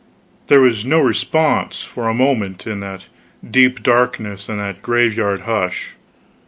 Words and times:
There 0.47 0.61
was 0.61 0.83
no 0.83 0.99
response, 0.99 1.83
for 1.83 2.09
a 2.09 2.13
moment, 2.15 2.65
in 2.65 2.79
that 2.79 3.05
deep 3.47 3.83
darkness 3.83 4.49
and 4.49 4.59
that 4.59 4.81
graveyard 4.81 5.41
hush. 5.41 5.91